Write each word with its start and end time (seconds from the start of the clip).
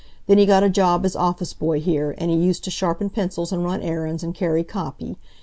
Then 0.25 0.39
he 0.39 0.47
got 0.47 0.63
a 0.63 0.69
job 0.71 1.05
as 1.05 1.15
office 1.15 1.53
boy 1.53 1.79
here, 1.79 2.15
and 2.17 2.31
he 2.31 2.35
used 2.35 2.63
to 2.63 2.71
sharpen 2.71 3.11
pencils, 3.11 3.51
and 3.51 3.63
run 3.63 3.83
errands, 3.83 4.23
and 4.23 4.33
carry 4.33 4.63
copy. 4.63 5.15